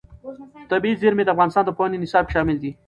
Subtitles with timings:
[0.69, 2.71] طبیعي زیرمې د افغانستان د پوهنې نصاب کې شامل دي.